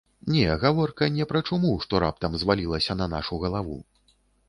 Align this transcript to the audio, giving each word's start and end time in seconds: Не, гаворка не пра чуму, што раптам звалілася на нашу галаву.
Не, 0.35 0.45
гаворка 0.63 1.09
не 1.17 1.27
пра 1.33 1.43
чуму, 1.49 1.75
што 1.85 2.03
раптам 2.07 2.41
звалілася 2.41 3.01
на 3.01 3.13
нашу 3.17 3.43
галаву. 3.49 3.83